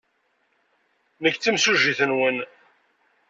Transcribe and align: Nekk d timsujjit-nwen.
Nekk 1.23 1.37
d 1.37 1.41
timsujjit-nwen. 1.41 2.37